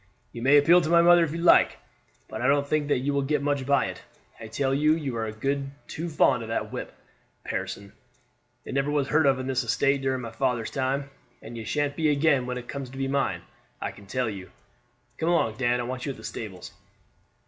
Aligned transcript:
"You 0.31 0.41
may 0.41 0.57
appeal 0.57 0.81
to 0.81 0.89
my 0.89 1.03
mother 1.03 1.23
if 1.23 1.31
you 1.31 1.37
like, 1.37 1.77
but 2.27 2.41
I 2.41 2.47
don't 2.47 2.67
think 2.67 2.87
that 2.87 3.01
you 3.01 3.13
will 3.13 3.21
get 3.21 3.43
much 3.43 3.67
by 3.67 3.85
it. 3.85 4.01
I 4.39 4.47
tell 4.47 4.73
you 4.73 4.95
you 4.95 5.15
are 5.15 5.27
a 5.27 5.31
deal 5.31 5.65
too 5.87 6.09
fond 6.09 6.41
of 6.41 6.49
that 6.49 6.71
whip, 6.71 6.91
Pearson. 7.43 7.93
It 8.65 8.73
never 8.73 8.89
was 8.89 9.09
heard 9.09 9.27
of 9.27 9.37
on 9.37 9.45
the 9.45 9.53
estate 9.53 10.01
during 10.01 10.21
my 10.21 10.31
father's 10.31 10.71
time, 10.71 11.11
and 11.43 11.55
it 11.55 11.65
sha'n't 11.65 11.95
be 11.95 12.09
again 12.09 12.47
when 12.47 12.57
it 12.57 12.67
comes 12.67 12.89
to 12.89 12.97
be 12.97 13.07
mine, 13.07 13.43
I 13.79 13.91
can 13.91 14.07
tell 14.07 14.27
you. 14.27 14.49
Come 15.19 15.29
along, 15.29 15.57
Dan; 15.57 15.79
I 15.79 15.83
want 15.83 16.07
you 16.07 16.13
at 16.13 16.17
the 16.17 16.23
stables." 16.23 16.71